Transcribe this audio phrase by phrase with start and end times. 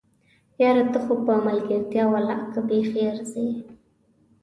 [0.61, 0.83] یاره!
[0.91, 3.47] ته خو په ملګرتيا ولله که بیخي ارځې!